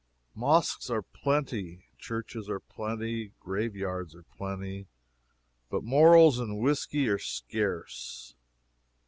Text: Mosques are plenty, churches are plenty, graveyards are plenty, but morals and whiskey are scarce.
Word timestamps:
Mosques 0.33 0.89
are 0.89 1.03
plenty, 1.03 1.85
churches 1.99 2.49
are 2.49 2.59
plenty, 2.59 3.33
graveyards 3.39 4.15
are 4.15 4.23
plenty, 4.23 4.87
but 5.69 5.83
morals 5.83 6.39
and 6.39 6.59
whiskey 6.59 7.07
are 7.07 7.19
scarce. 7.19 8.33